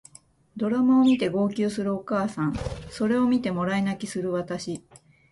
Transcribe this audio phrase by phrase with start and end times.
[0.57, 2.55] ドラマを見て号泣するお母さん
[2.89, 4.81] それを見てもらい泣きする私